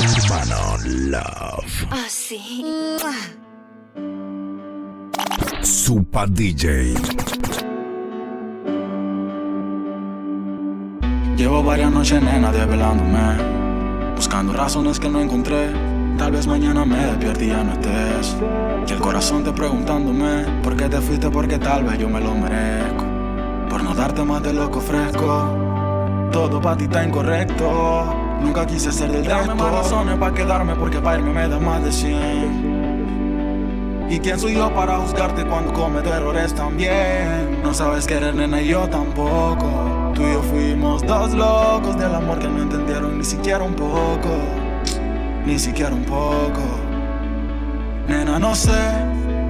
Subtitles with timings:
[0.00, 1.86] Urbano Love.
[1.90, 2.64] Ah, sí.
[5.60, 6.94] Super DJ.
[11.36, 14.14] Llevo varias noches, nena, desvelándome.
[14.16, 15.70] Buscando razones que no encontré.
[16.16, 18.36] Tal vez mañana me despierte y ya no estés.
[18.88, 22.34] Y el corazón te preguntándome por qué te fuiste, porque tal vez yo me lo
[22.34, 23.04] merezco.
[23.68, 26.28] Por no darte más de lo que ofrezco.
[26.32, 28.19] Todo para ti está incorrecto.
[28.42, 29.54] Nunca quise ser del resto.
[29.54, 32.80] más razones para quedarme, porque para irme me da más de 100.
[34.10, 37.62] ¿Y quién soy yo para juzgarte cuando cometo errores también?
[37.62, 40.10] No sabes querer, nena, y yo tampoco.
[40.14, 44.30] Tú y yo fuimos dos locos del amor que no entendieron ni siquiera un poco.
[45.46, 46.60] Ni siquiera un poco.
[48.08, 48.72] Nena, no sé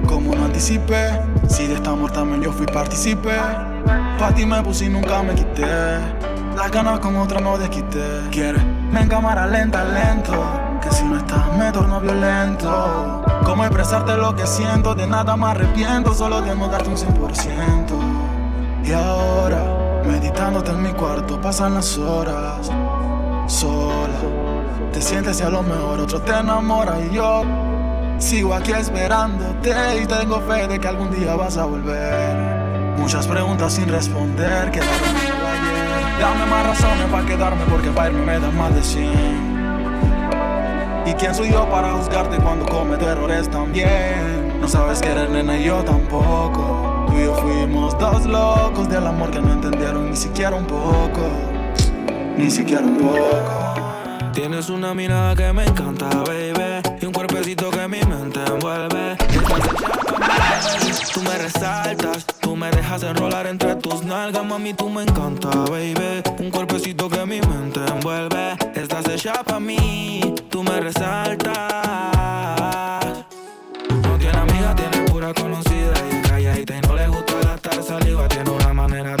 [0.05, 1.09] cómo no anticipé.
[1.49, 3.35] Si de esta amor también yo fui partícipe.
[4.19, 5.65] Pa' ti me puse y nunca me quité.
[6.55, 8.21] Las ganas con otra no desquité.
[8.29, 8.61] Quieres
[8.99, 10.33] en cámara lenta, lento.
[10.81, 13.23] Que si no estás me torno violento.
[13.45, 16.13] Cómo expresarte lo que siento, de nada me arrepiento.
[16.13, 18.21] Solo de no darte un 100%.
[18.83, 22.71] Y ahora, meditándote en mi cuarto, pasan las horas.
[23.47, 24.19] Sola,
[24.91, 26.99] te sientes y a lo mejor otro te enamora.
[26.99, 27.43] Y yo
[28.17, 30.01] sigo aquí esperándote.
[30.01, 32.61] Y tengo fe de que algún día vas a volver.
[32.97, 35.30] Muchas preguntas sin responder, quedaron.
[36.21, 39.11] Dame más razones para quedarme porque para irme me da más de 100.
[41.07, 44.59] ¿Y quién soy yo para juzgarte cuando cometo errores también?
[44.61, 47.05] No sabes querer, nena, y yo tampoco.
[47.07, 51.27] Tú y yo fuimos dos locos del amor que no entendieron ni siquiera un poco.
[52.37, 54.31] Ni siquiera un poco.
[54.31, 56.50] Tienes una mirada que me encanta, baby.
[57.01, 59.17] Y un cuerpecito que mi mente envuelve.
[61.11, 66.21] Tú me resaltas, tú me dejas enrolar entre tus nalgas, mami, tú me encanta, baby.
[66.37, 68.55] Un cuerpecito que mi mente envuelve.
[68.75, 71.55] Estás hecha para mí, tú me resaltas.
[73.89, 78.27] No tiene amiga, tiene pura conocida y calladita y no le gusta gastar saliva.
[78.27, 79.20] Tiene una manera diferente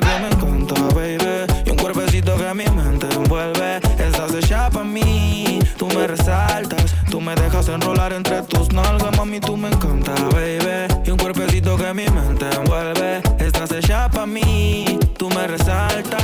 [1.93, 3.77] cuerpecito que mi mente envuelve.
[3.97, 6.95] Estás hecha para mí, tú me resaltas.
[7.09, 10.87] Tú me dejas enrolar entre tus nalgas, mami, tú me encanta, baby.
[11.05, 13.21] Y un cuerpecito que mi mente envuelve.
[13.39, 16.21] Estás hecha para mí, tú me resaltas.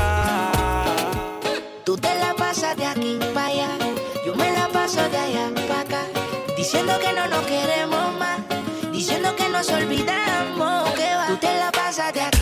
[1.83, 3.69] Tú te la pasas de aquí para allá,
[4.25, 6.01] yo me la paso de allá para acá,
[6.57, 8.39] diciendo que no nos queremos más,
[8.91, 11.27] diciendo que nos olvidamos, que va.
[11.27, 12.36] Tú te la pasas de aquí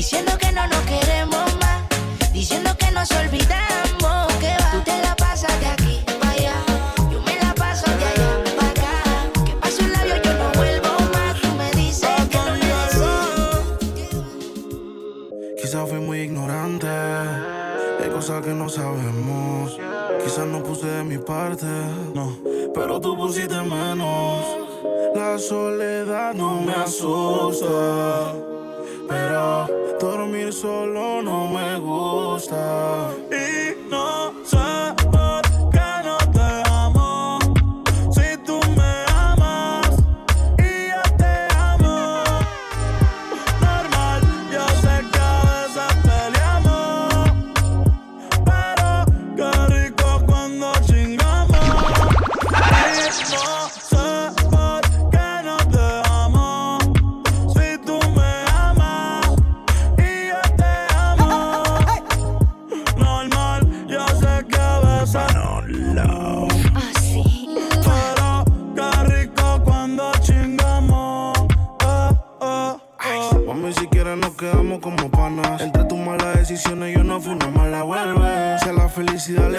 [0.00, 1.82] diciendo que no nos queremos más,
[2.32, 4.70] diciendo que nos olvidamos que va.
[4.72, 6.54] Tú te la pasas de aquí para allá,
[7.12, 8.94] yo me la paso de allá para acá,
[9.44, 11.38] que paso un labio yo no vuelvo más.
[11.42, 12.54] Tú me dices que no.
[15.60, 19.78] Quizás fui muy ignorante, hay cosas que no sabemos.
[20.24, 21.66] Quizás no puse de mi parte,
[22.14, 22.38] no,
[22.74, 24.46] pero tú pusiste menos.
[25.14, 28.32] La soledad no me asusta,
[29.10, 29.66] pero
[30.00, 33.10] dormir solo no me gusta.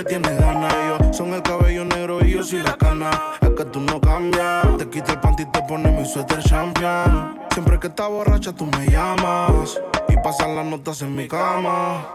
[0.03, 0.73] tienes ganas.
[0.73, 3.11] Ellos son el cabello negro y yo soy la cana.
[3.41, 4.77] Es que tú no cambias.
[4.77, 7.39] Te quita el panty y te pones mi suéter champion.
[7.53, 9.79] Siempre que estás borracha, tú me llamas.
[10.09, 12.07] Y pasan las notas en mi cama.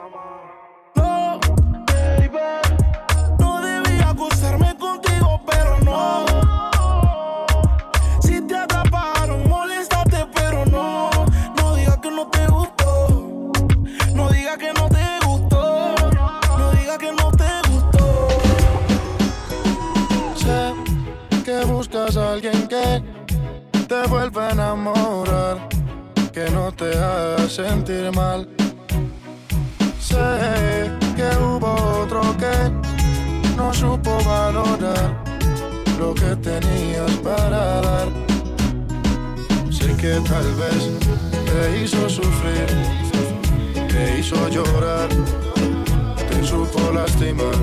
[0.95, 1.39] No,
[1.87, 2.39] baby.
[3.39, 6.36] No debía acusarme contigo, pero no.
[22.37, 23.03] alguien que
[23.89, 25.69] te vuelva a enamorar,
[26.35, 28.47] que no te haga sentir mal.
[29.99, 31.73] Sé que hubo
[32.03, 32.57] otro que
[33.57, 35.25] no supo valorar
[35.99, 38.09] lo que tenías para dar.
[39.71, 40.83] Sé que tal vez
[41.49, 42.69] te hizo sufrir,
[43.89, 45.09] te hizo llorar,
[46.29, 47.57] te supo lastimar.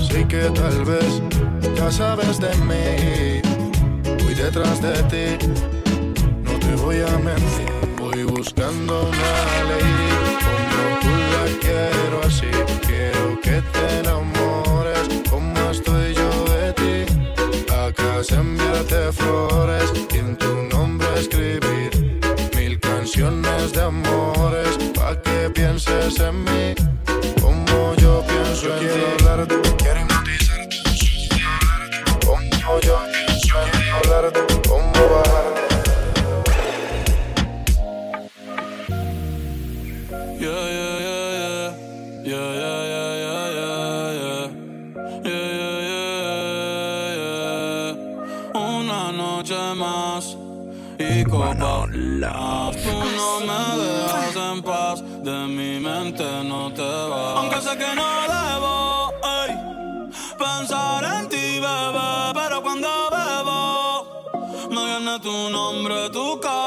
[0.00, 1.20] Sé que tal vez
[1.76, 3.40] ya sabes de mí.
[4.24, 5.46] Voy detrás de ti,
[6.42, 7.70] no te voy a mentir.
[7.98, 9.34] Voy buscando una
[9.70, 9.94] ley
[10.44, 12.50] como tú la quiero así.
[12.86, 17.72] Quiero que te enamores como estoy yo de ti.
[17.72, 22.20] Acá enviarte flores y en tu nombre escribir
[22.56, 26.74] mil canciones de amores pa' que pienses en mí
[27.40, 29.58] como yo pienso yo en quiero ti.
[29.68, 30.15] Hablar,
[57.36, 63.58] Aunque sé que no debo ey, pensar en ti, bebé, pero cuando bebo
[64.70, 66.65] me viene tu nombre, tu cara.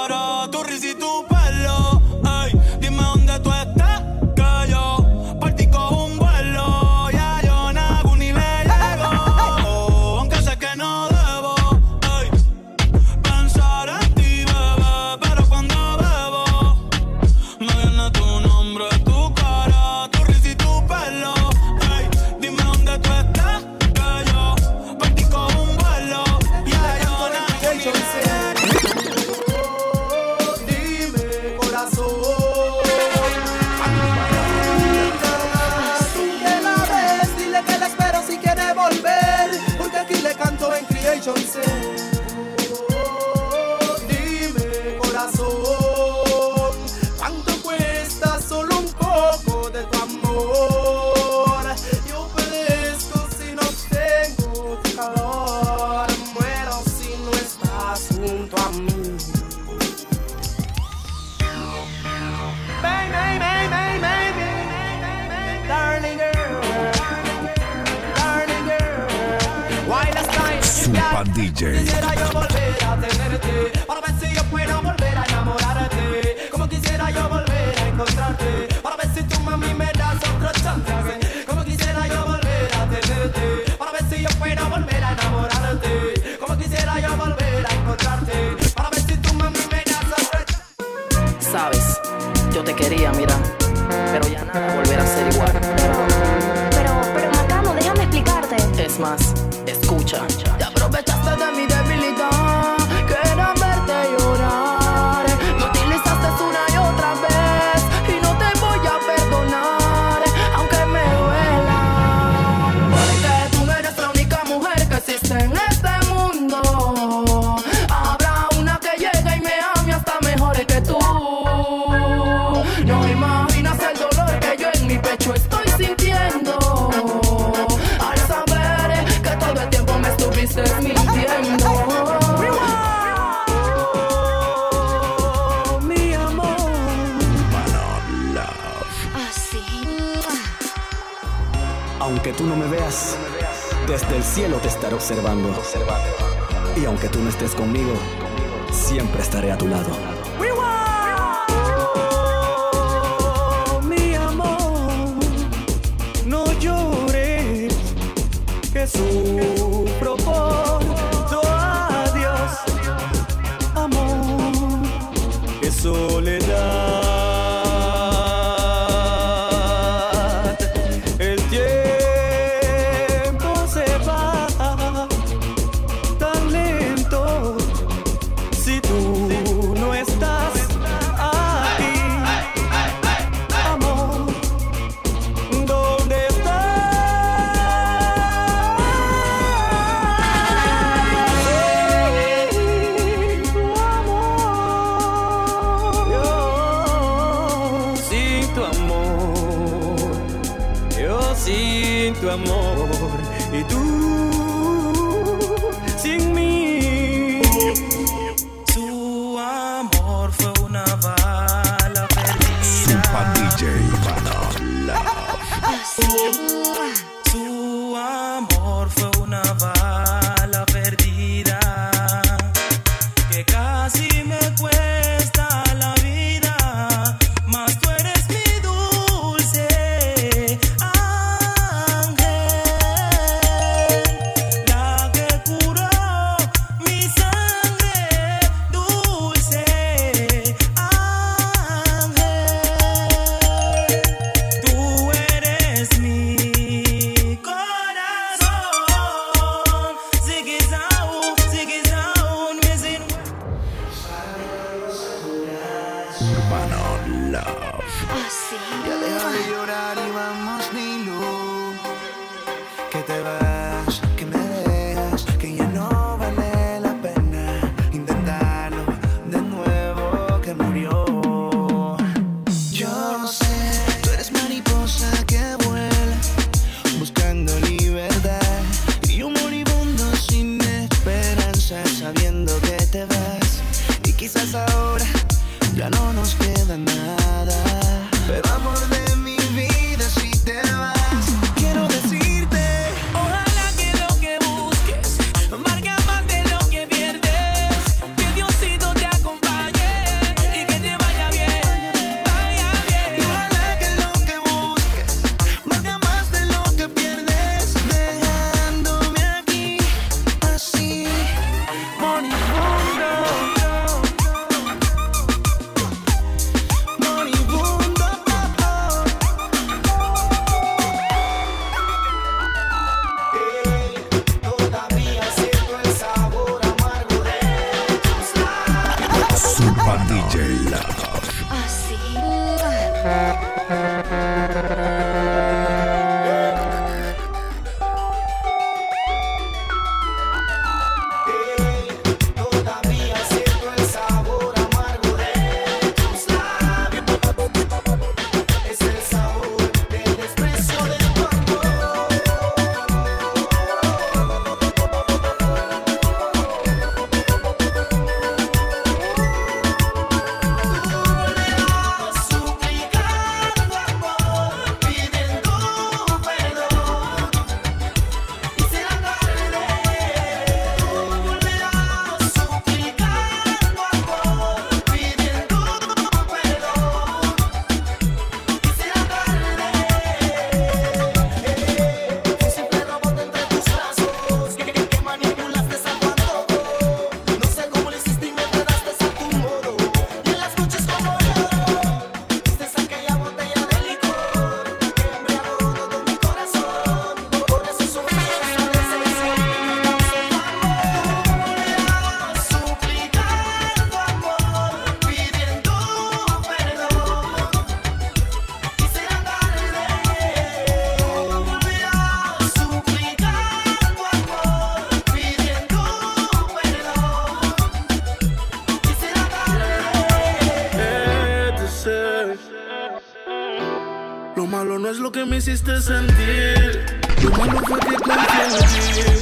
[425.79, 429.15] Lo malo fue que confié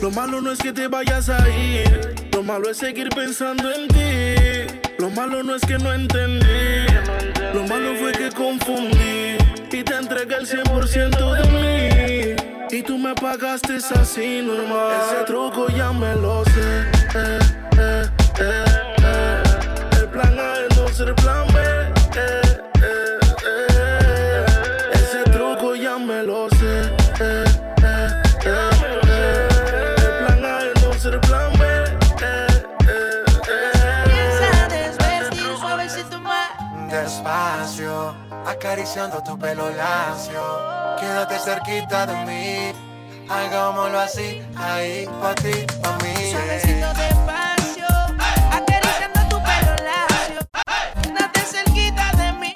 [0.00, 2.14] Lo malo no es que te vayas a ir.
[2.32, 4.72] Lo malo es seguir pensando en ti.
[4.98, 6.86] Lo malo no es que no entendí.
[7.52, 9.36] Lo malo fue que confundí.
[9.72, 12.36] Y te entregué el 100% de mí.
[12.70, 14.94] Y tú me pagaste así normal.
[15.10, 16.82] Ese truco ya me lo sé.
[17.16, 17.38] Eh,
[17.78, 18.04] eh,
[18.38, 19.42] eh.
[19.98, 21.45] El plan A es no ser plan
[38.76, 40.42] acariciando tu pelo lacio.
[41.00, 42.72] Quédate cerquita de mí.
[43.26, 46.30] Hagámoslo así, ahí, pa' ti, pa' mí.
[46.30, 47.86] Suavecito despacio,
[48.52, 50.40] acariciando tu pelo lacio.
[51.02, 52.52] Quédate cerquita de mí.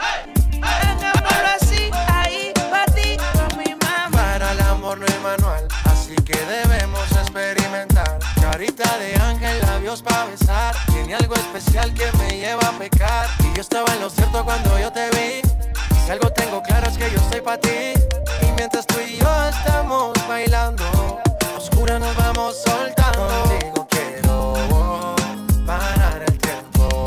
[0.61, 4.11] Hagámoslo así, ahí, pa' ti, pa' mi mamá.
[4.13, 8.19] Para el amor no hay manual, así que debemos experimentar.
[8.43, 10.75] Carita de ángel, labios para besar.
[10.93, 13.27] Tiene algo especial que me lleva a pecar.
[13.39, 15.50] Y yo estaba en lo cierto cuando yo te vi.
[16.11, 17.95] Si algo tengo claro es que yo soy para ti.
[18.43, 20.83] Y mientras tú y yo estamos bailando,
[21.57, 23.29] oscura nos vamos soltando.
[23.29, 25.15] Contigo quiero
[25.65, 27.07] parar el tiempo.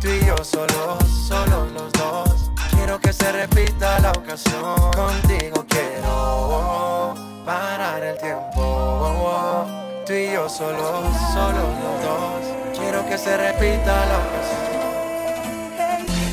[0.00, 0.96] Tú y yo solos,
[1.28, 2.50] solos los dos.
[2.70, 4.90] Quiero que se repita la ocasión.
[4.92, 7.14] Contigo quiero
[7.44, 9.66] parar el tiempo.
[10.06, 12.78] Tú y yo solos, solos los dos.
[12.78, 14.64] Quiero que se repita la ocasión.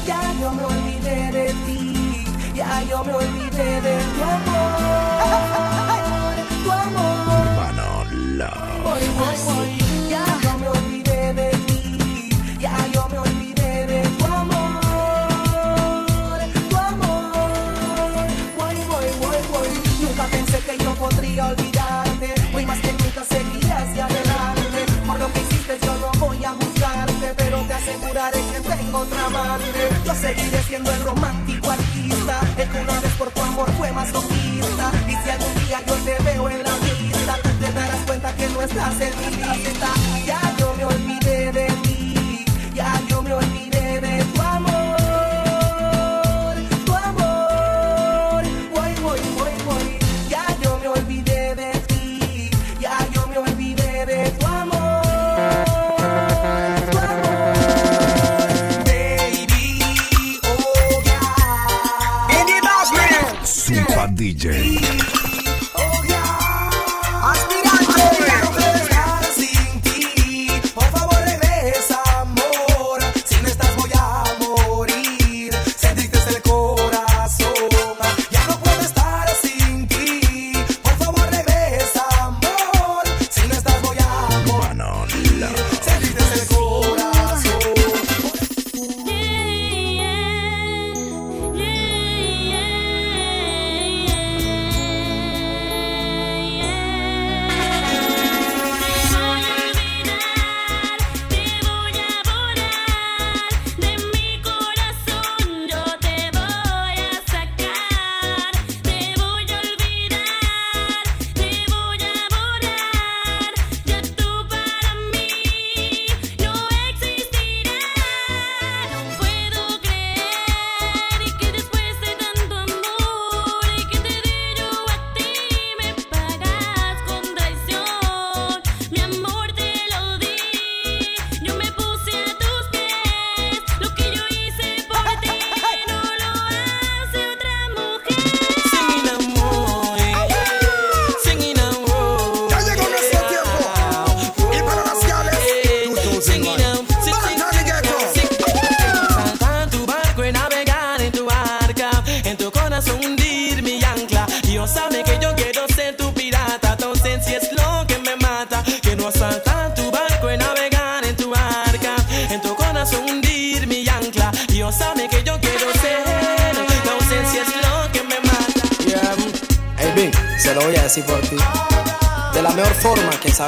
[0.05, 0.90] Ya yo me
[1.31, 4.73] de ti, ya yo me olvidé de tu amor,
[6.63, 7.47] tu amor.
[7.47, 8.83] Urbano Love.
[8.83, 9.80] Voy, voy, voy.
[30.21, 34.91] Seguiré siendo el romántico artista, el que una vez por tu amor fue más conquista.
[35.07, 38.61] Y si algún día yo te veo en la vista, te darás cuenta que no
[38.61, 40.10] estás en mi lista.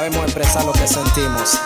[0.04, 1.58] Sabemos expresar lo que sentimos.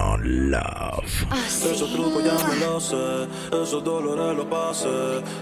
[0.00, 1.26] Neon Love.
[1.92, 4.88] Truco ya me lo sé, esos dolores lo pasé.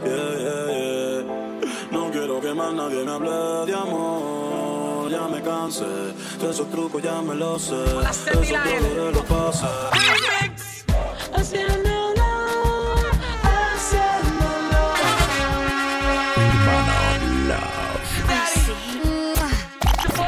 [0.04, 1.90] Yeah, yeah, yeah.
[1.92, 5.10] No quiero que más nadie me hable de amor.
[5.10, 7.74] Ya me cansé, de esos trucos ya me lo sé.
[8.10, 9.66] Esos dolores lo pasé.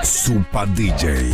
[0.02, 1.32] Supa DJ.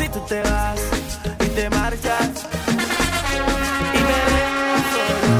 [0.00, 0.80] si tú te vas
[1.40, 2.46] y te marchas.
[3.92, 5.38] Y me dejo solo.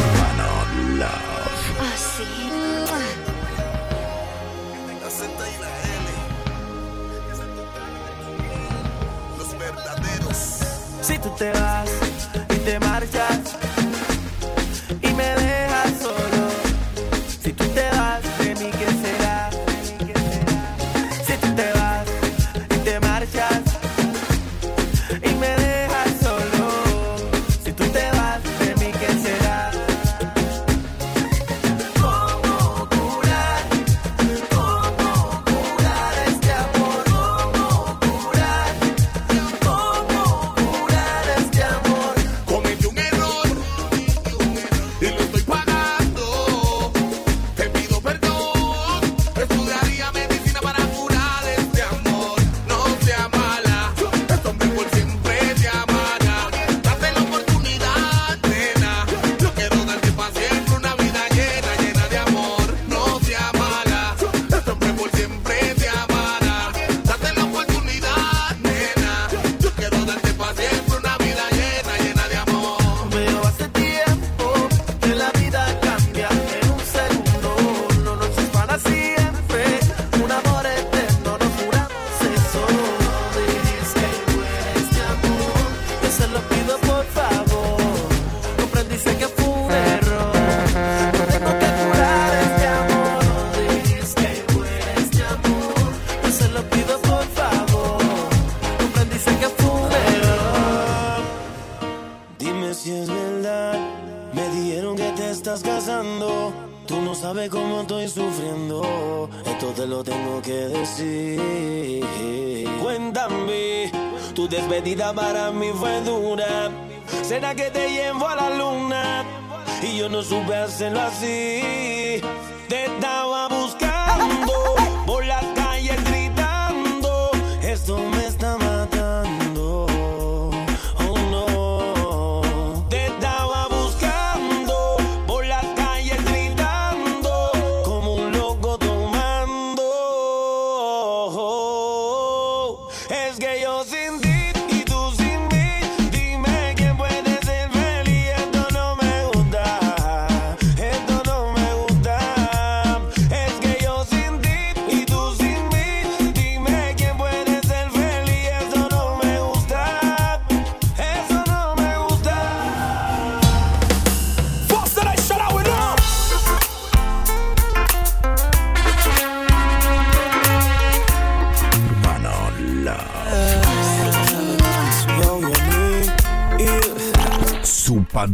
[1.81, 2.29] Oh, sí.
[5.03, 5.23] La Z
[5.55, 6.09] y la L.
[9.39, 10.39] Los verdaderos.
[11.01, 12.00] Si tú te vas.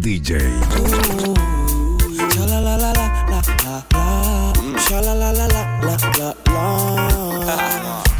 [0.07, 0.38] La.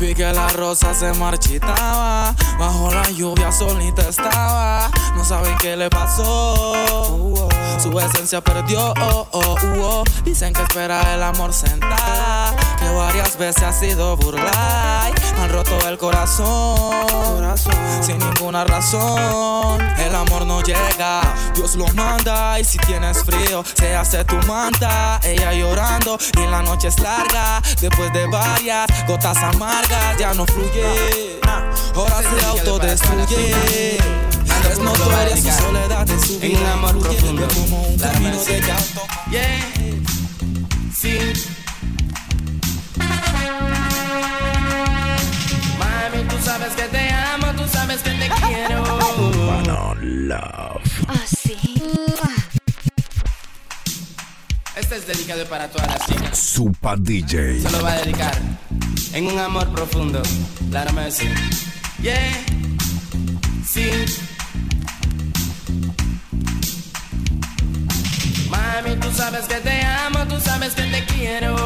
[0.01, 4.91] Vi que la rosa se marchitaba, bajo la lluvia solita estaba.
[5.17, 8.93] No saben qué le pasó, su esencia perdió.
[9.01, 10.05] oh, oh, uh, oh.
[10.25, 12.53] Dicen que espera el amor sentada,
[12.87, 15.11] que varias veces ha sido burlada.
[15.11, 17.57] y Han roto el corazón,
[18.03, 19.81] sin ninguna razón.
[19.99, 21.21] El amor no llega,
[21.55, 22.59] Dios lo manda.
[22.61, 25.21] Y si tienes frío, se hace tu manta.
[25.23, 27.61] Ella llorando y la noche es larga.
[27.81, 31.41] Después de varias gotas amargas, ya no fluye.
[31.95, 33.99] Ahora se autodestruye.
[34.57, 36.59] Andrés no su soledad en su vida.
[36.59, 37.49] En un amor profundo.
[37.55, 39.03] Como un camino de llanto.
[39.31, 39.77] Yeah.
[40.95, 41.46] Sí.
[47.67, 48.83] Tú sabes que te quiero.
[49.19, 51.05] Urbano Love.
[51.09, 51.83] Ah, sí.
[54.77, 56.39] Este es dedicado para todas las chicas.
[56.39, 57.61] Super DJ.
[57.61, 58.39] Se lo va a dedicar
[59.13, 60.23] en un amor profundo.
[60.71, 61.29] Claro, Messi.
[62.03, 62.45] Yeah.
[63.67, 63.91] Sí.
[68.51, 71.57] Mami, tú sabes que te amo, tú sabes que te quiero.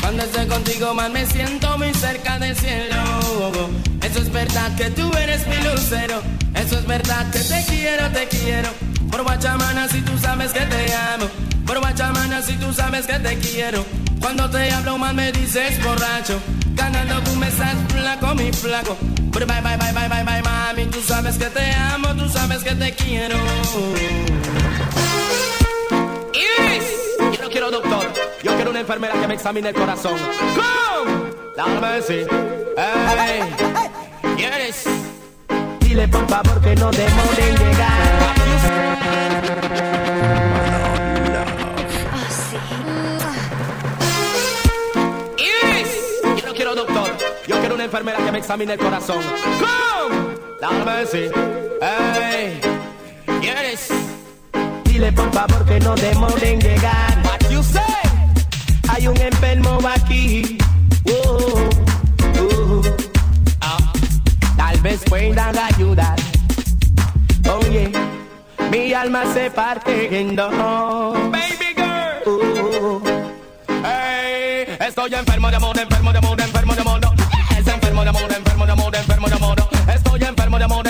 [0.00, 3.93] Cuando estoy contigo más me siento muy cerca del cielo.
[4.24, 6.22] Es verdad que tú eres mi lucero.
[6.54, 8.70] Eso es verdad que te quiero, te quiero.
[9.10, 11.26] Por guachamana si tú sabes que te amo.
[11.66, 13.84] Por guachamana si tú sabes que te quiero.
[14.22, 16.40] Cuando te hablo más me dices borracho.
[16.74, 18.96] Ganando tú me flaco, mi flaco.
[19.30, 20.86] Pero bye, bye, bye, bye, bye, bye, mami.
[20.86, 23.36] Tú sabes que te amo, tú sabes que te quiero.
[26.32, 28.10] Iris, yo no quiero doctor,
[28.42, 30.16] yo quiero una enfermera que me examine el corazón.
[30.16, 31.34] ¡Come!
[31.54, 32.24] Dame sí.
[32.76, 33.73] Hey,
[35.80, 38.34] Dile por favor que no demore en llegar.
[42.28, 42.56] Sí.
[45.38, 45.88] Iris,
[46.40, 47.10] yo no quiero doctor,
[47.46, 49.20] yo quiero una enfermera que me examine el corazón.
[49.60, 50.34] ¡Come!
[50.60, 51.30] Dame.
[51.80, 52.60] Hey,
[53.40, 53.88] Iris.
[54.84, 57.22] Dile por favor que no demore en llegar.
[57.24, 57.82] What you say?
[58.88, 60.58] Hay un enfermo aquí.
[61.06, 61.68] Oh,
[62.40, 62.82] oh.
[62.82, 63.03] Ah,
[64.84, 66.14] Vez puedan ayudar.
[67.58, 67.90] Oye,
[68.70, 70.52] mi alma se parte en dos.
[71.30, 73.00] Baby girl.
[73.82, 77.00] Hey, estoy enfermo de amor, enfermo de amor, enfermo de amor.
[77.58, 79.56] Es enfermo de amor, enfermo de amor, enfermo de amor.
[79.88, 80.83] Estoy enfermo de amor,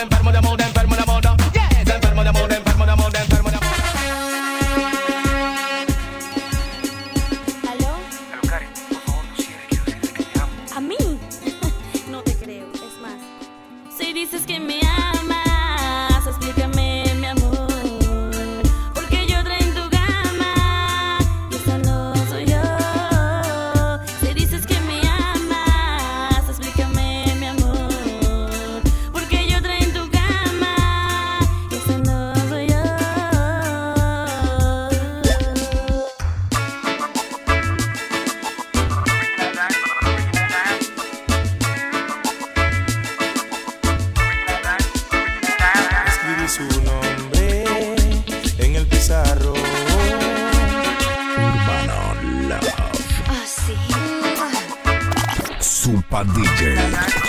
[56.32, 57.23] DJ.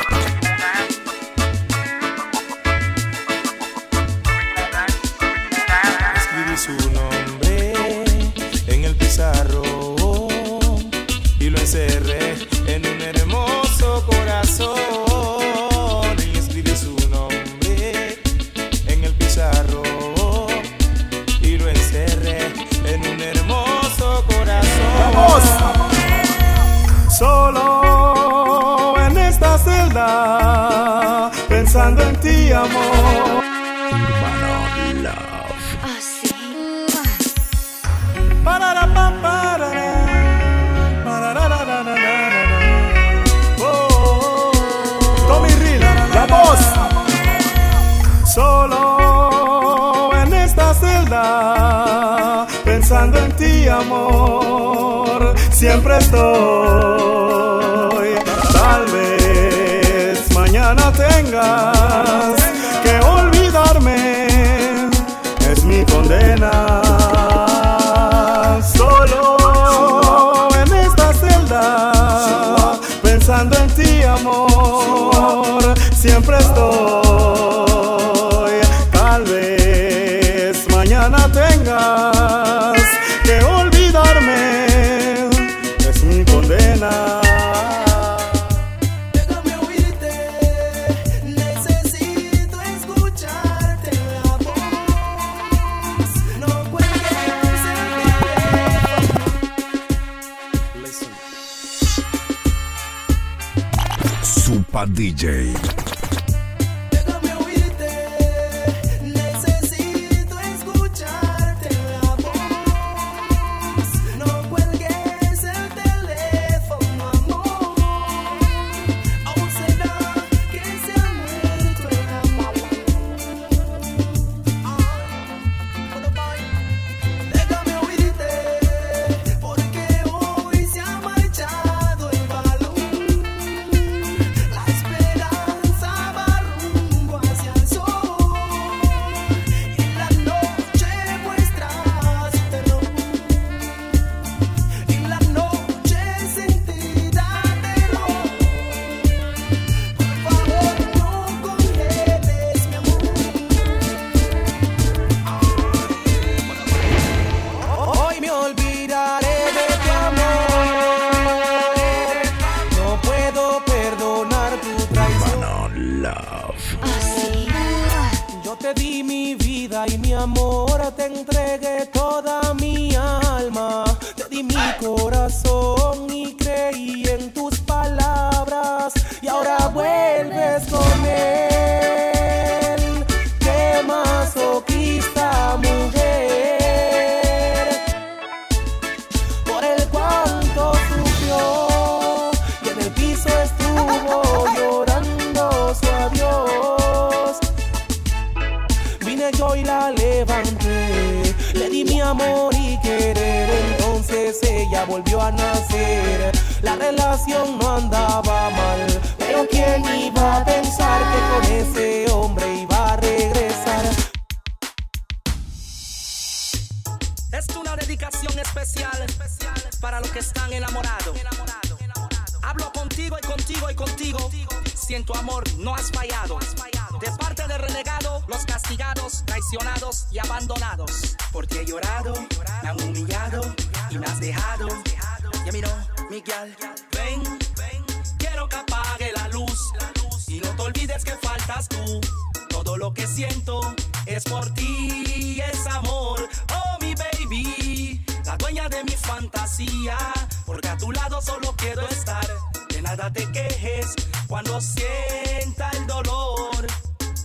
[250.45, 252.27] porque a tu lado solo quiero estar.
[252.69, 253.93] De nada te quejes
[254.27, 256.67] cuando sienta el dolor.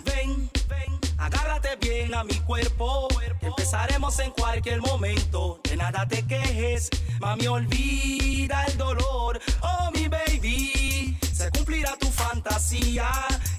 [0.05, 3.09] Ven, ven, agárrate bien a mi cuerpo.
[3.41, 5.61] Empezaremos en cualquier momento.
[5.65, 9.41] De nada te quejes, mami, olvida el dolor.
[9.63, 13.11] Oh, mi baby, se cumplirá tu fantasía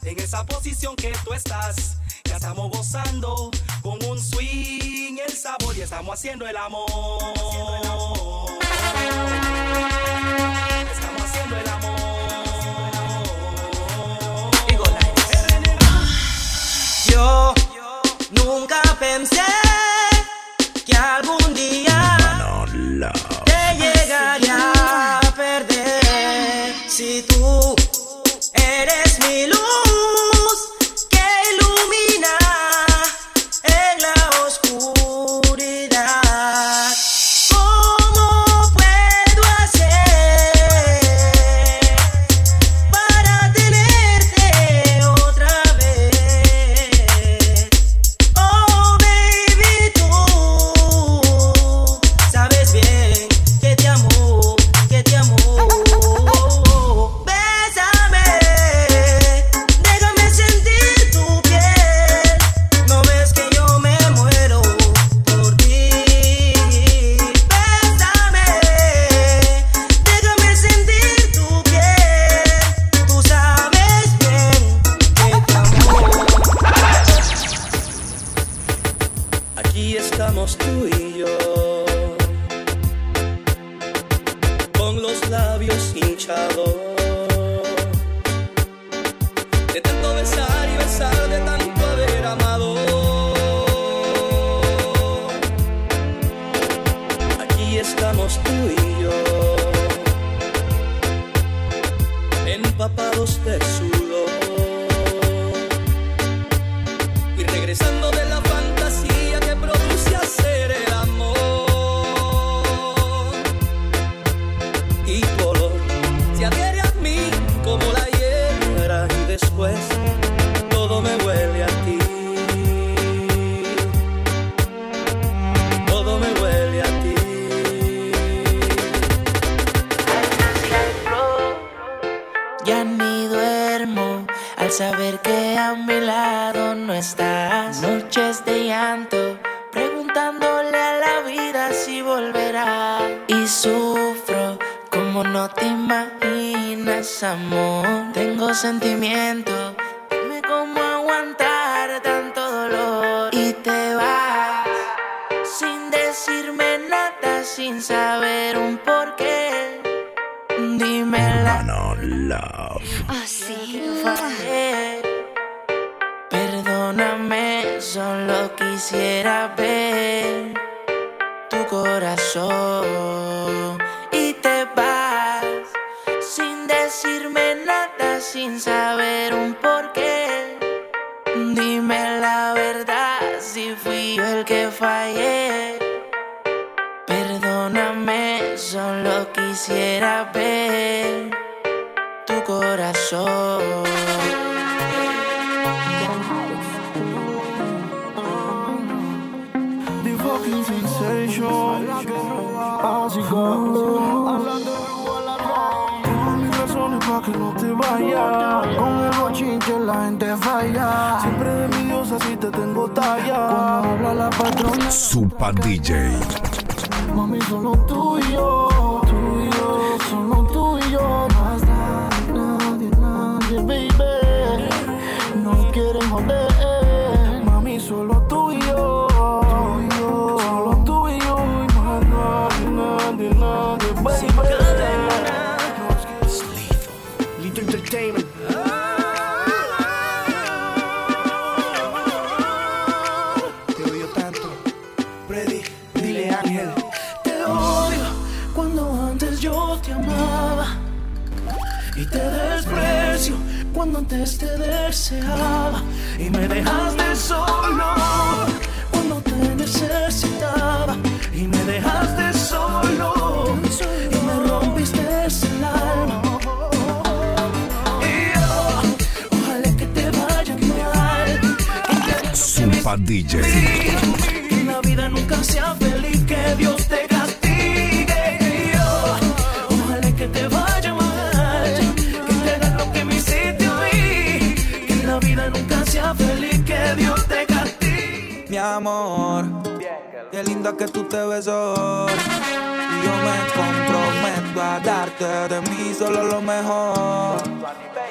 [0.03, 2.00] en esa posición que tú estás
[2.31, 3.51] ya estamos gozando
[3.81, 6.87] con un swing, el sabor y estamos haciendo el amor.
[7.35, 8.51] Haciendo el amor.
[10.93, 11.99] Estamos haciendo el amor.
[17.09, 17.53] Yo
[18.31, 19.70] nunca pensé.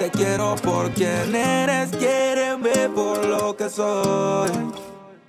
[0.00, 4.50] Te quiero por quien eres, quiéreme por lo que soy.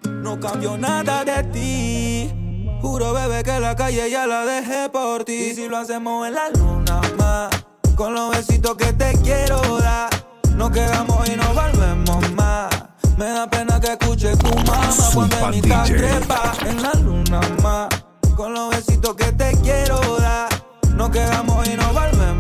[0.10, 2.34] No cambio nada de ti.
[2.82, 5.50] Juro, bebé, que la calle ya la dejé por ti.
[5.52, 7.50] Y si lo hacemos en la luna más,
[7.98, 10.10] con los besitos que te quiero dar.
[10.56, 12.70] Nos quedamos y no volvemos más.
[13.18, 17.90] Me da pena que escuche tu mamá cuando en mitad trepa en la luna más.
[18.38, 20.48] Con los besitos que te quiero dar.
[20.96, 22.31] Nos quedamos y no volvemos.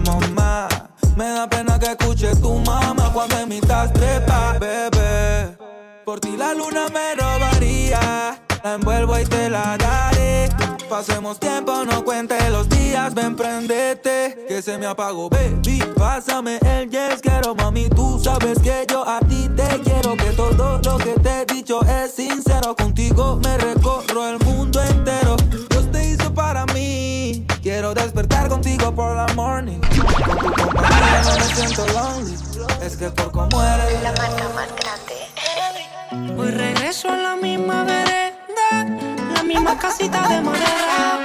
[1.21, 3.61] Me da pena que escuche tu mamá cuando en
[3.93, 5.55] trepa, bebé.
[6.03, 8.41] Por ti la luna me robaría.
[8.63, 10.49] La envuelvo y te la daré.
[10.89, 14.45] Pasemos tiempo, no cuente los días, ven prendete.
[14.47, 15.83] Que se me apagó, baby.
[15.95, 17.87] Pásame el yes, quiero mami.
[17.89, 20.17] Tú sabes que yo a ti te quiero.
[20.17, 22.75] Que todo lo que te he dicho es sincero.
[22.75, 25.35] Contigo me recorro el mundo entero.
[25.69, 27.45] Dios te hizo para mí.
[27.91, 29.81] Quiero despertar contigo por la morning.
[29.81, 32.37] Con tu compañía no me siento lonely.
[32.81, 34.01] Es que por cómo eres.
[34.01, 36.31] La marca más grande.
[36.37, 38.87] Hoy regreso a la misma vereda,
[39.35, 41.19] la misma casita de madera.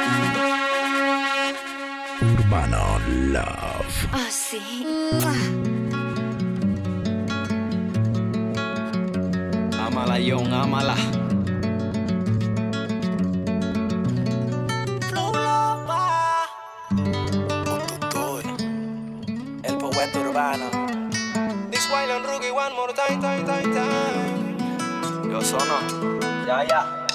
[2.20, 2.98] Urbano
[3.30, 4.08] Love.
[4.26, 4.60] Así.
[9.78, 10.96] Amala, John, amala.
[25.48, 27.06] Ya, ya.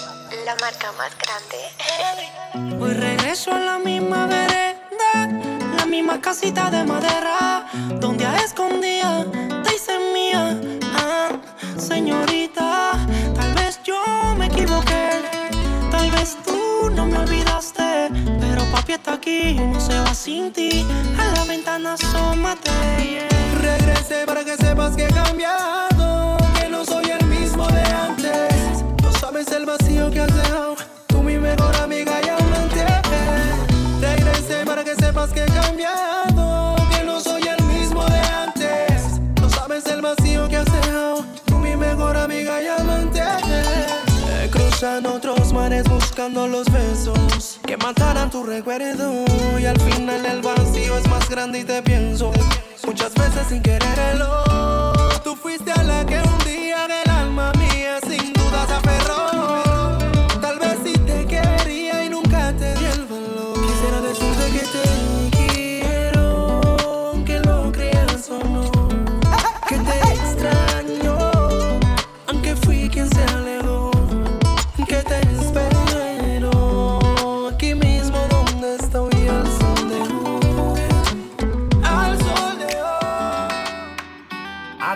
[0.46, 2.80] La marca más grande.
[2.82, 5.28] Hoy regreso a la misma vereda,
[5.76, 7.68] la misma casita de madera,
[8.00, 9.26] donde a escondida
[9.66, 10.58] te hice mía.
[10.96, 11.32] Ah,
[11.78, 12.92] señorita,
[13.36, 14.02] tal vez yo
[14.38, 15.10] me equivoqué,
[15.92, 20.86] tal vez tú no me olvidaste, pero papi está aquí, no se va sin ti.
[21.20, 22.72] A la ventana asómate.
[23.04, 23.28] yeah.
[23.62, 25.91] Regresé para que sepas que he
[29.44, 30.76] sabes el vacío que has dejado,
[31.08, 32.86] tú mi mejor amiga y amante.
[34.00, 39.20] Regresé para que sepas que he cambiado, que no soy el mismo de antes.
[39.42, 43.22] No sabes el vacío que has dejado, tú mi mejor amiga y amante.
[44.44, 49.26] He cruzado otros mares buscando los besos que mataran tu recuerdo.
[49.60, 52.32] Y al final el vacío es más grande y te pienso.
[52.86, 54.44] Muchas veces sin quererlo.
[55.24, 56.88] Tú fuiste a la que un día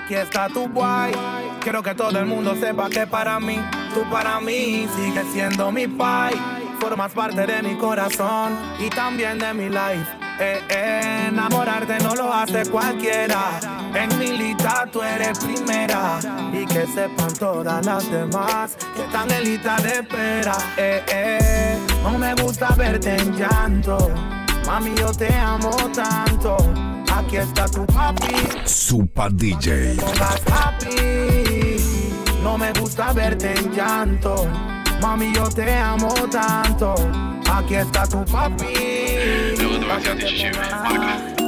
[0.06, 1.14] Aquí está tu guay.
[1.62, 3.60] Quiero que todo el mundo sepa que para mí,
[3.92, 6.36] tú para mí sigues siendo mi pai.
[6.80, 10.06] Formas parte de mi corazón y también de mi life.
[10.40, 13.60] Eh, eh, enamorarte no lo hace cualquiera.
[13.96, 16.20] En mi lista tú eres primera.
[16.54, 20.56] Y que sepan todas las demás que están en lista de espera.
[20.78, 24.12] Eh, eh, no me gusta verte en llanto.
[24.68, 26.85] Mami, yo te amo tanto.
[27.16, 28.36] Aquí está tu papi.
[28.66, 29.98] Super DJ.
[30.52, 31.78] happy.
[32.44, 34.46] No me gusta verte en llanto.
[35.02, 36.96] Mami, yo te amo tanto.
[37.50, 38.66] Aquí está tu papi.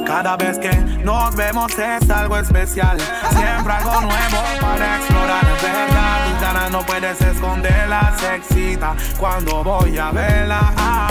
[0.06, 2.98] Cada vez que nos vemos es algo especial.
[3.30, 5.44] Siempre algo nuevo para explorar.
[5.62, 8.16] Verdad, tu cara no puedes esconderla.
[8.18, 11.07] Sexita cuando voy a verla.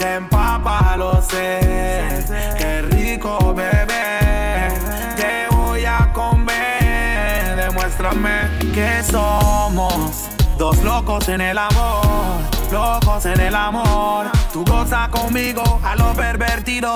[0.00, 2.24] Que empapa lo sé.
[2.56, 4.70] Qué rico bebé.
[5.14, 7.54] Te voy a comer.
[7.54, 10.30] Demuéstrame que somos.
[10.56, 12.40] Dos locos en el amor,
[12.72, 14.30] locos en el amor.
[14.54, 16.94] Tú goza conmigo a lo pervertido.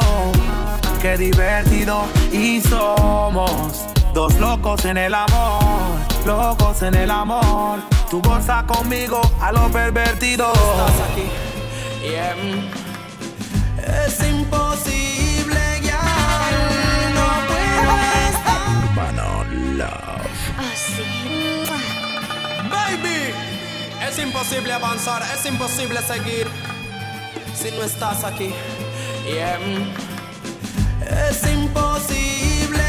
[1.03, 2.07] Qué divertido.
[2.33, 3.85] Y somos
[4.15, 7.81] dos locos en el amor, locos en el amor.
[8.09, 10.51] Tú goza conmigo a lo pervertido.
[10.55, 11.29] Estás aquí.
[12.03, 12.84] Yeah.
[13.87, 16.01] Es imposible ya.
[17.15, 17.93] No puedo
[18.31, 18.63] estar.
[18.91, 19.45] Urbano
[19.79, 20.35] Love.
[22.71, 23.35] Baby,
[24.09, 26.47] es imposible avanzar, es imposible seguir
[27.55, 28.51] si no estás aquí.
[29.27, 29.59] Yeah.
[31.29, 32.84] Es imposible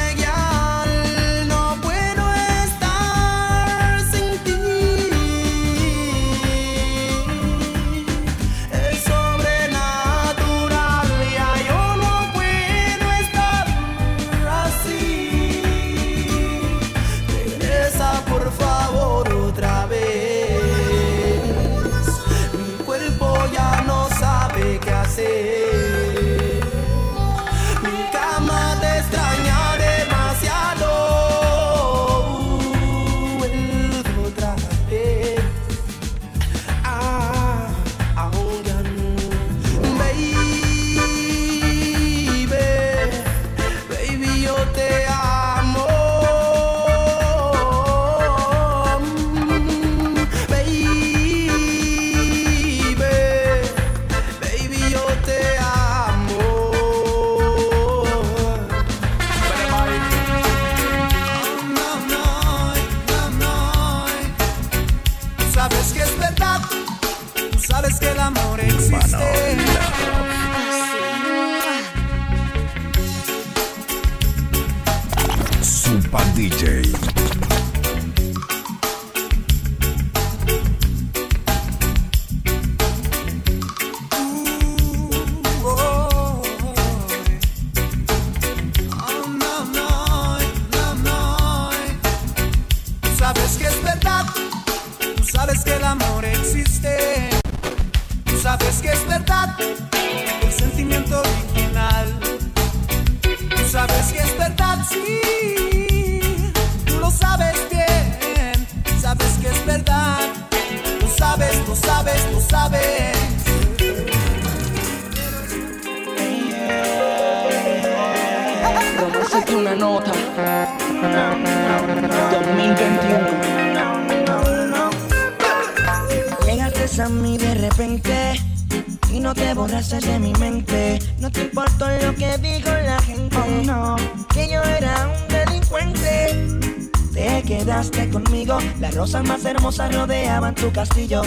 [140.71, 141.21] castillo.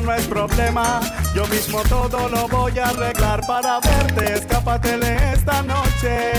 [0.00, 1.00] No es problema.
[1.34, 4.34] Yo mismo todo lo voy a arreglar para verte.
[4.34, 6.32] Escápatele esta noche.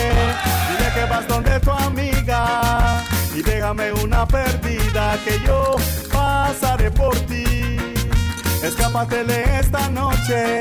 [0.69, 3.03] Dile que vas donde tu amiga
[3.35, 5.75] y déjame una perdida que yo
[6.11, 7.77] pasaré por ti.
[8.63, 10.59] Escápatele esta noche.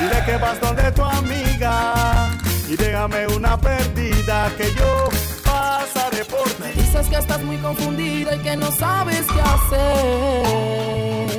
[0.00, 2.30] Dile que vas donde tu amiga
[2.68, 5.08] y déjame una perdida que yo
[5.44, 6.80] pasaré por ti.
[6.80, 11.37] Dices que estás muy confundida y que no sabes qué hacer.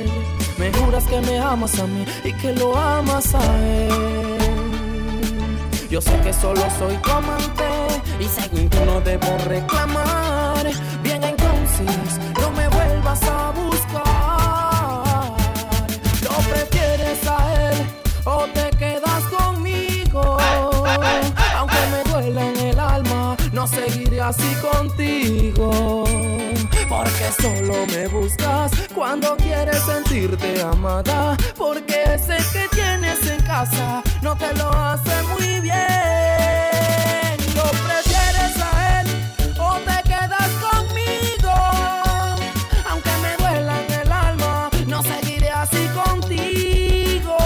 [0.72, 4.38] Juras que me amas a mí y que lo amas a él.
[5.90, 7.64] Yo sé que solo soy tu amante
[8.20, 10.70] y según tú no debo reclamar.
[11.02, 14.04] Bien entonces, no me vuelvas a buscar.
[16.22, 17.86] ¿Lo prefieres a él
[18.24, 20.38] o te quedas conmigo?
[21.56, 26.04] Aunque me duele en el alma, no seguiré así contigo.
[26.88, 31.34] Porque solo me buscas cuando quieres sentirte amada.
[31.56, 37.36] Porque sé que tienes en casa, no te lo hace muy bien.
[37.56, 39.06] ¿Lo prefieres a él
[39.58, 41.54] o te quedas conmigo?
[42.90, 47.38] Aunque me duela en el alma, no seguiré así contigo.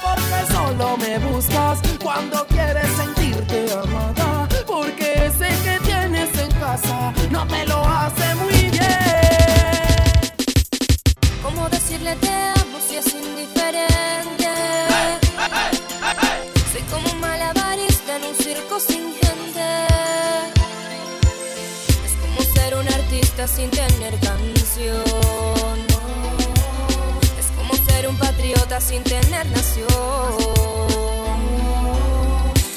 [0.00, 4.46] Porque solo me buscas cuando quieres sentirte amada.
[4.64, 8.57] Porque sé que tienes en casa, no te lo hace muy bien.
[12.88, 14.48] Si es indiferente?
[16.72, 19.66] Soy como un malabarista en un circo sin gente.
[22.06, 25.76] Es como ser un artista sin tener canción.
[27.38, 29.88] Es como ser un patriota sin tener nación.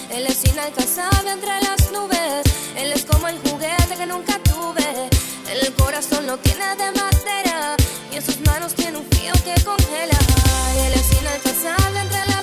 [0.10, 2.44] Él es inalcanzable entre las nubes.
[2.76, 5.10] Él es como el juguete que nunca tuve.
[5.52, 7.81] El corazón lo tiene de madera
[8.12, 10.18] y en sus manos tiene un frío que congela.
[10.86, 12.41] Él es inalcanzable entre las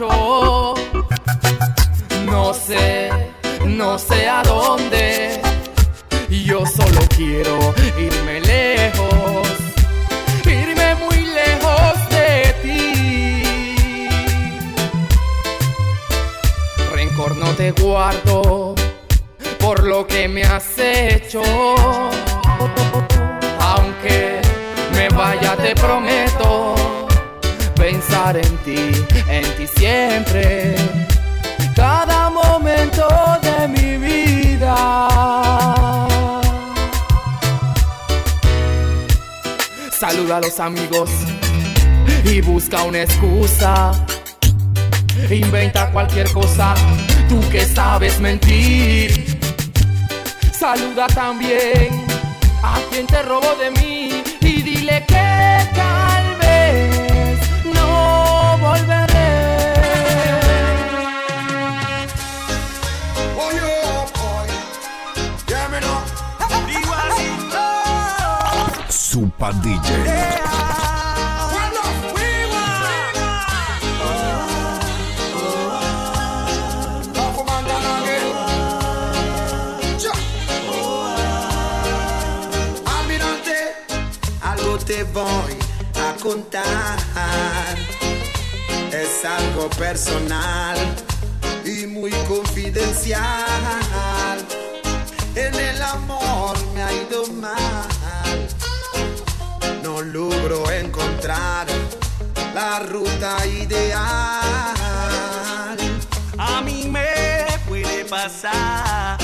[0.00, 0.86] No
[2.54, 3.10] sé,
[3.66, 5.42] no sé a dónde.
[6.30, 9.48] Yo solo quiero irme lejos,
[10.46, 14.08] irme muy lejos de ti.
[16.94, 18.74] Rencor no te guardo
[19.58, 21.42] por lo que me has hecho.
[23.60, 24.40] Aunque
[24.94, 26.99] me vaya, te prometo
[27.80, 28.92] pensar en ti,
[29.28, 30.76] en ti siempre.
[31.74, 33.08] Cada momento
[33.42, 34.74] de mi vida.
[39.90, 41.10] Saluda a los amigos
[42.24, 43.92] y busca una excusa.
[45.30, 46.74] Inventa cualquier cosa,
[47.28, 49.38] tú que sabes mentir.
[50.52, 51.88] Saluda también
[52.62, 56.29] a quien te robó de mí y dile que tal
[69.40, 69.88] Super DJ.
[84.42, 85.24] Algo te voy
[85.94, 86.98] a contar.
[88.92, 90.76] Es algo personal
[91.64, 93.24] y muy confidencial.
[95.34, 97.79] En el amor me ha ido mal.
[100.12, 101.66] Logro encontrar
[102.52, 104.00] la ruta ideal.
[106.36, 109.16] A mí me puede pasar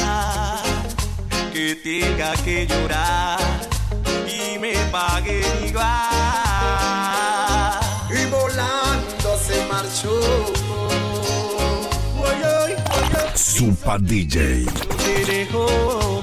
[1.53, 3.41] que tenga que llorar
[4.29, 5.87] y me pague igual.
[8.11, 10.21] Y volando se marchó.
[13.35, 14.67] Super DJ.
[15.05, 16.16] Te dejó.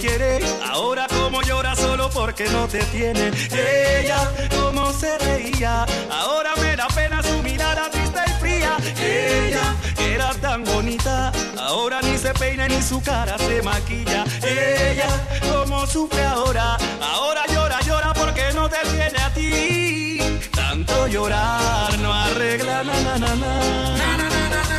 [0.00, 0.40] Quiere.
[0.64, 3.30] Ahora como llora solo porque no te tiene.
[3.52, 5.84] Ella, como se reía.
[6.10, 8.76] Ahora me da pena su mirada triste y fría.
[9.00, 11.30] Ella, era tan bonita.
[11.58, 14.24] Ahora ni se peina ni su cara se maquilla.
[14.42, 15.08] Ella,
[15.52, 16.76] como sufre ahora.
[17.00, 20.18] Ahora llora, llora porque no te tiene a ti.
[20.52, 23.52] Tanto llorar no arregla na na na na.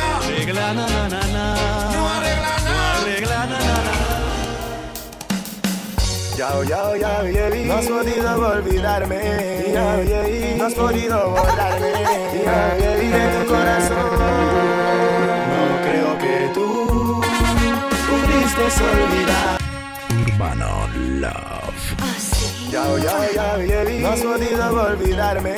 [0.02, 1.44] No arregla na na na na.
[1.94, 2.70] No arregla na.
[2.74, 4.01] No arregla na na na.
[6.42, 9.20] Yao, yao, yao, yeah, No has podido olvidarme.
[9.72, 11.92] Yao, yeah, No has podido borrarme.
[12.44, 14.10] Yao, yeah, De tu corazón.
[15.52, 17.22] No creo que tú
[18.08, 19.58] pudiste olvidar.
[20.26, 20.88] Urbano
[21.22, 21.84] Love.
[22.72, 25.54] Yao, yao, yao, yeah, No has podido olvidarme.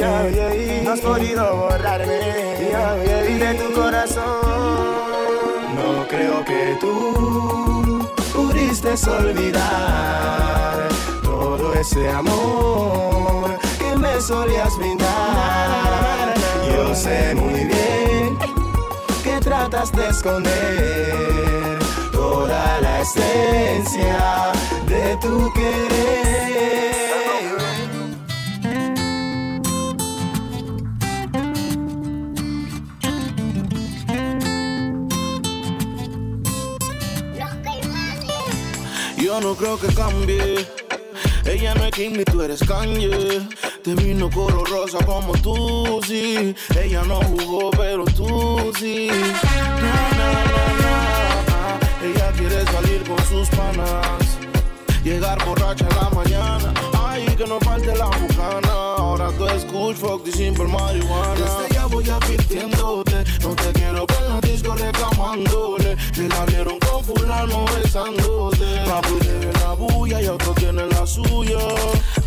[0.00, 2.18] Yao, yeah, No has podido borrarme.
[2.72, 4.24] Yao, yeah, De tu corazón.
[5.76, 7.63] No creo que tú
[8.84, 10.88] pudiste olvidar
[11.22, 16.34] todo ese amor que me solías brindar.
[16.68, 18.38] Yo sé muy bien
[19.22, 21.78] que tratas de esconder
[22.12, 24.52] toda la esencia
[24.86, 27.03] de tu querer.
[39.34, 40.64] Yo no creo que cambie.
[41.44, 43.40] Ella no es Kim ni tú eres Kanye.
[43.82, 46.54] Te vino color rosa como tú, sí.
[46.80, 49.08] Ella no jugó, pero tú sí.
[49.08, 50.64] Na, na, na,
[51.48, 52.06] na.
[52.06, 54.38] Ella quiere salir con sus panas.
[55.02, 56.93] Llegar borracha en la mañana.
[57.14, 58.72] Ay, que no falte la bucana.
[58.98, 61.34] Ahora tú escuchas fuck y simple marihuana.
[61.34, 63.24] Desde ya voy advirtiéndote.
[63.40, 65.96] No te quiero ver en la disco reclamándole.
[66.12, 68.66] Te la vieron con fulano besándote.
[68.88, 71.58] Papi tiene la bulla y otro tiene la suya.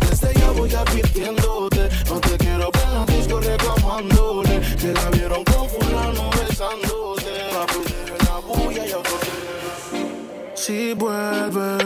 [0.08, 1.88] Desde ya voy advirtiéndote.
[2.08, 4.60] No te quiero ver en la disco reclamándole.
[4.80, 7.32] Te la vieron con fulano besándote.
[7.52, 11.84] Papi tiene la bulla y otro tiene la Si vuelves,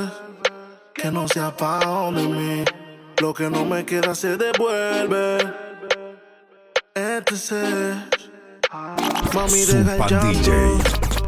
[0.95, 2.82] que no sea pa' de mí.
[3.23, 5.39] Lo que no me queda se devuelve.
[6.93, 7.53] Etc.
[9.33, 10.79] Mami, deja el llanto.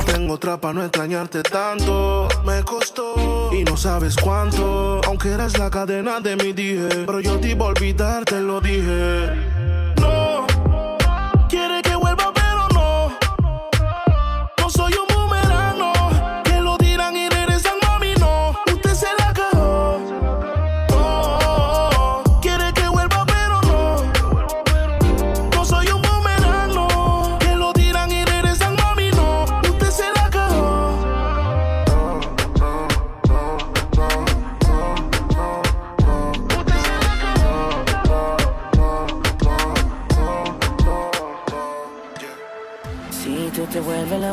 [0.05, 2.27] Tengo otra pa' no extrañarte tanto.
[2.45, 5.03] Me costó y no sabes cuánto.
[5.07, 7.05] Aunque eres la cadena de mi dije.
[7.07, 9.54] Pero yo te iba a olvidar, te lo dije.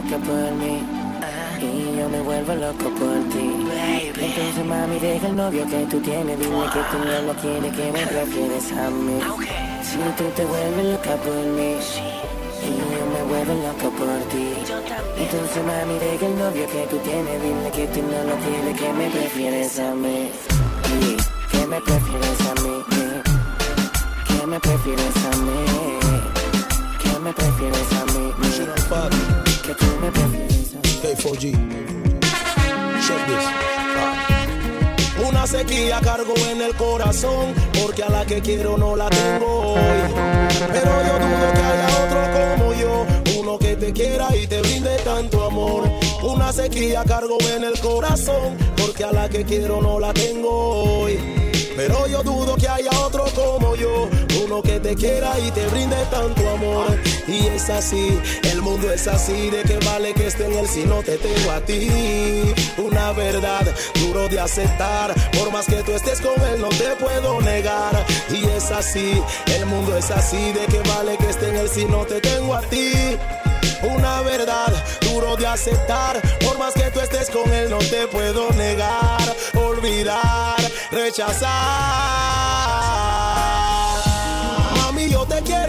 [0.02, 0.84] Loca por mí
[1.62, 3.46] y yo me vuelvo loco por ti.
[4.20, 7.92] Entonces mami deja el novio que tú tienes, dile que tú no lo quieres, que
[7.92, 9.20] me prefieres a mí.
[9.84, 11.76] Si tú te vuelves loca por mí
[12.64, 14.54] y yo me vuelvo loco por ti.
[15.18, 18.94] Entonces mami deja el novio que tú tienes, dile que tú no lo quieres, que
[18.94, 20.30] me prefieres a mí.
[21.52, 22.76] Que me prefieres a mí.
[24.28, 25.60] Que me prefieres a mí.
[27.02, 28.30] Que me prefieres a mí.
[28.34, 29.51] Que me prefieres a mí.
[29.76, 31.52] K4G.
[33.02, 33.46] Check this.
[33.98, 34.48] Ah.
[35.28, 40.02] Una sequía cargo en el corazón, porque a la que quiero no la tengo hoy.
[40.58, 43.06] Pero yo dudo que haya otro como yo,
[43.40, 45.90] uno que te quiera y te brinde tanto amor.
[46.24, 51.41] Una sequía cargo en el corazón, porque a la que quiero no la tengo hoy.
[51.88, 54.08] Pero yo dudo que haya otro como yo,
[54.46, 56.86] uno que te quiera y te brinde tanto amor.
[57.28, 60.84] Y es así, el mundo es así, de que vale que esté en él si
[60.84, 61.90] no te tengo a ti.
[62.78, 63.66] Una verdad
[63.96, 68.06] duro de aceptar, por más que tú estés con él no te puedo negar.
[68.30, 71.86] Y es así, el mundo es así, de que vale que esté en él si
[71.86, 72.92] no te tengo a ti.
[73.82, 74.72] Una verdad
[75.02, 80.61] duro de aceptar, por más que tú estés con él no te puedo negar, olvidar,
[80.92, 81.48] Rechaza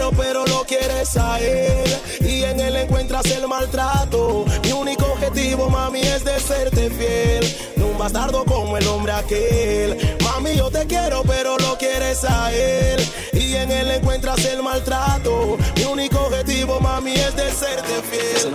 [0.03, 1.97] quiero, pero lo quieres a él.
[2.21, 4.45] Y en él encuentras el maltrato.
[4.63, 7.73] Mi único objetivo, mami, es de serte fiel.
[7.75, 10.17] No un bastardo como el hombre aquel.
[10.23, 12.99] Mami, yo te quiero, pero lo quieres a él.
[13.33, 15.57] Y en él encuentras el maltrato.
[15.75, 18.53] Mi único objetivo, mami, es de serte fiel.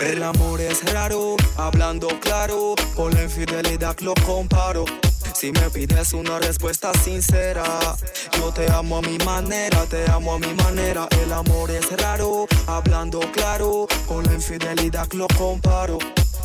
[0.00, 4.84] El amor es raro, hablando claro, con la infidelidad lo comparo.
[5.38, 7.62] Si me pides una respuesta sincera,
[8.38, 11.06] yo te amo a mi manera, te amo a mi manera.
[11.22, 15.98] El amor es raro, hablando claro, con la infidelidad lo comparo.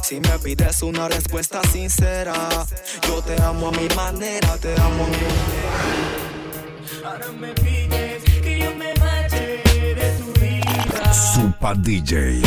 [0.03, 2.35] Si me pides una respuesta sincera,
[3.07, 5.71] yo te amo a mi manera, te amo a mi manera.
[7.05, 9.63] Ahora me pides que yo me marche
[9.95, 11.13] de tu vida.
[11.13, 12.41] Super DJ.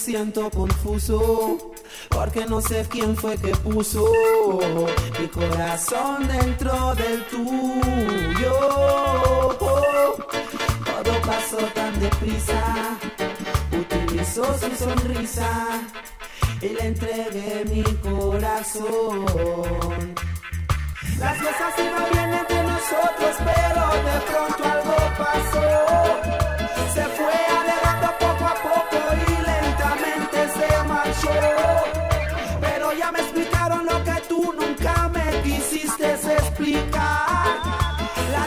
[0.00, 1.74] Siento confuso
[2.08, 4.10] porque no sé quién fue que puso
[5.20, 8.54] mi corazón dentro del tuyo.
[9.58, 12.96] Todo pasó tan deprisa,
[13.78, 15.82] utilizó su sonrisa
[16.62, 19.26] y le entregué mi corazón.
[21.18, 26.39] Las cosas iban bien entre nosotros, pero de pronto algo pasó.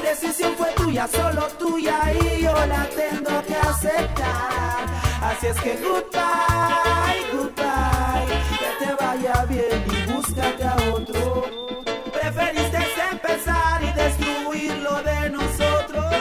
[0.04, 4.86] Decisión fue tuya, solo tuya y yo la tengo que aceptar.
[5.22, 8.28] Así es que goodbye, goodbye,
[8.60, 11.46] que te vaya bien y búscate a otro.
[12.14, 12.78] Preferiste
[13.12, 16.14] empezar y destruir lo de nosotros.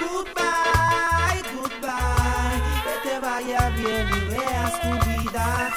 [0.00, 5.70] Goodbye, goodbye, que te vaya bien y veas tu vida.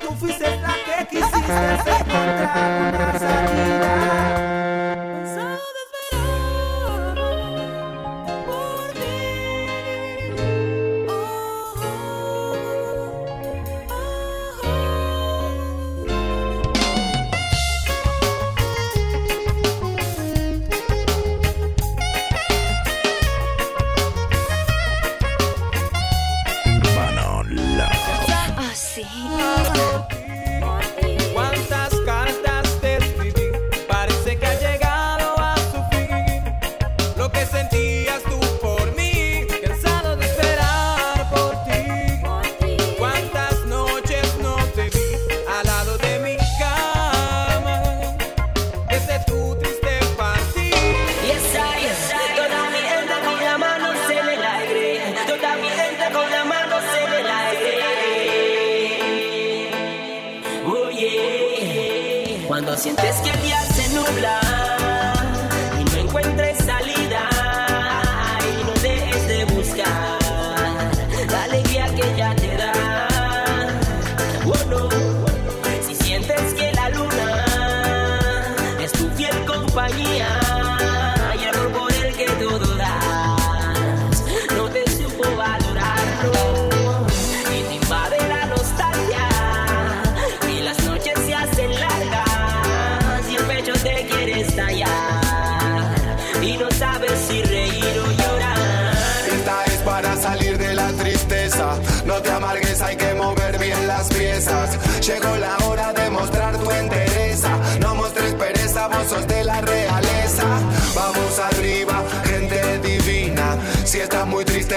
[0.00, 1.38] Tú fuiste la que quisiste
[2.00, 4.37] encontrar una salida.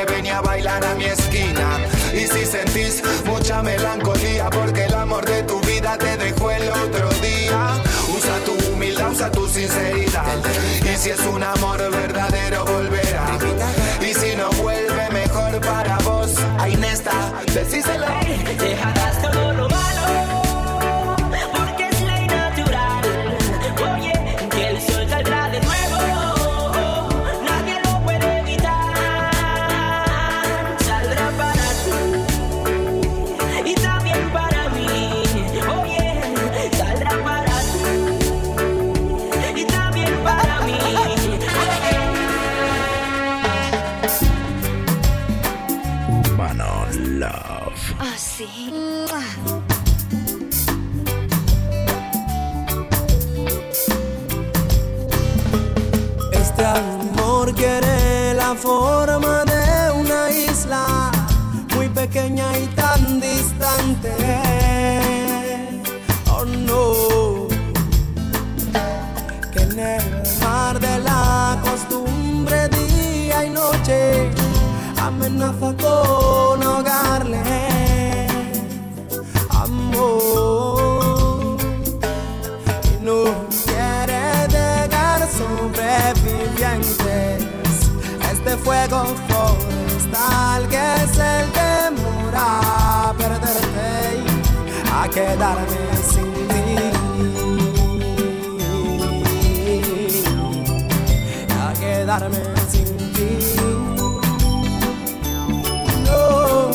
[0.02, 1.80] Muy triste, ven a bailar a mi esquina.
[2.14, 7.10] Y si sentís mucha melancolía, porque el amor de tu vida te dejó el otro
[7.22, 7.82] día.
[8.16, 10.38] Usa tu humildad, usa tu sinceridad.
[10.84, 13.38] Y si es un amor verdadero, volverá.
[14.02, 18.01] Y si no vuelve mejor para vos, ahí está, decíselo.
[58.62, 61.12] Forma de una isla
[61.76, 64.14] muy pequeña y tan distante.
[66.30, 67.48] Oh no,
[69.52, 70.04] que en el
[70.42, 74.30] mar de la costumbre día y noche
[75.02, 77.42] amenaza con ahogarle.
[79.50, 80.78] Amor
[82.92, 83.24] y no
[83.66, 87.41] quiere dejar sobrevivientes este
[88.64, 94.28] fuego forestal que es el temor a perderte y
[94.92, 96.76] a quedarme sin ti.
[101.60, 103.30] A quedarme sin ti.
[106.06, 106.72] No.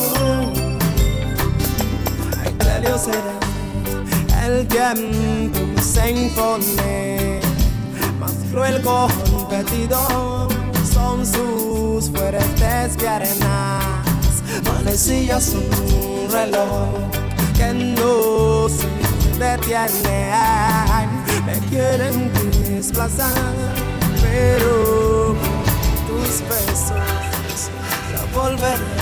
[2.81, 3.47] Dios será
[4.45, 7.41] el tiempo se impone
[8.19, 10.47] más cruel competidor
[10.93, 11.66] son sus
[12.05, 13.83] fuertes piernas
[14.63, 16.89] manecillas un reloj
[17.57, 18.87] que no se
[19.39, 20.31] detiene.
[21.45, 23.53] Me quieren desplazar
[24.21, 25.35] pero
[26.07, 27.71] tus besos
[28.13, 28.96] no volveré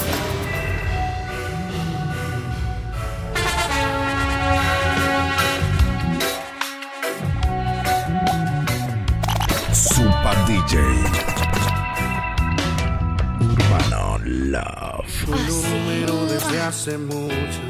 [14.35, 15.25] Love.
[15.25, 17.61] Tu número desde hace mucho.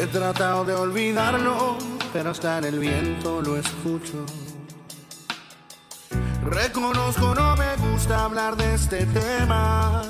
[0.00, 1.76] He tratado de olvidarlo,
[2.12, 4.24] pero hasta en el viento lo escucho.
[6.42, 10.02] Reconozco, no me gusta hablar de este tema.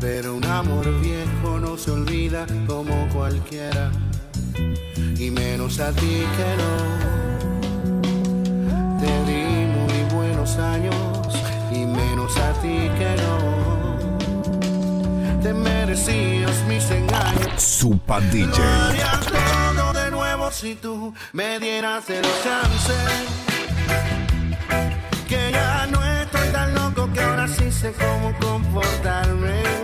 [0.00, 3.92] Pero un amor viejo no se olvida como cualquiera.
[5.16, 7.08] Y menos a ti que no.
[10.48, 10.94] Buenos años
[11.70, 13.98] y menos a ti que no.
[15.42, 17.84] Te merecías mis engaños.
[17.84, 18.62] Lo DJ.
[18.62, 22.94] haría todo de nuevo si tú me dieras el chance.
[25.28, 29.77] Que ya no estoy tan loco que ahora sí sé cómo comportarme.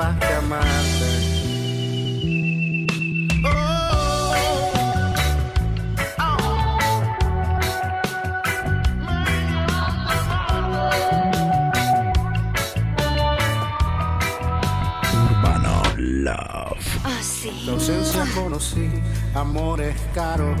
[0.00, 1.10] Llevaste a amarte.
[15.30, 17.00] Urbano Love.
[17.04, 17.62] Ah, sí.
[17.66, 18.90] La ausencia conocí
[19.34, 20.58] amores caros.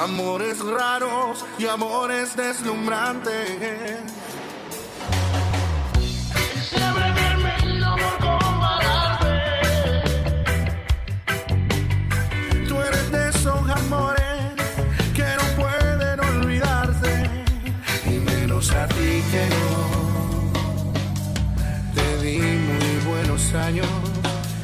[0.00, 4.17] Amores raros y amores deslumbrantes.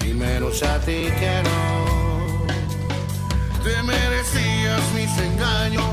[0.04, 2.44] Y menos a ti que no.
[3.64, 5.84] Te merecías mis engaños,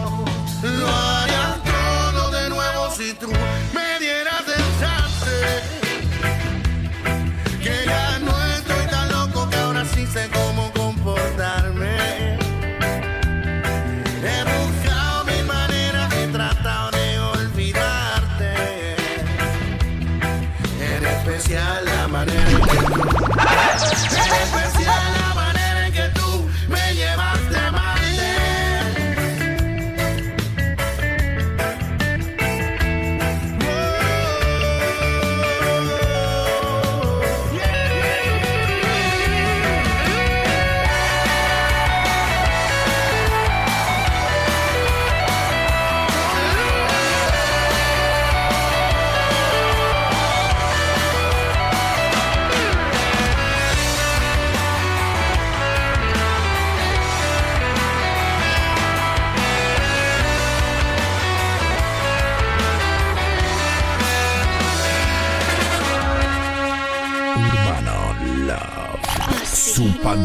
[0.61, 3.27] lo haría todo de nuevo si tú
[3.73, 5.80] me dieras el chance.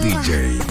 [0.07, 0.66] DJ.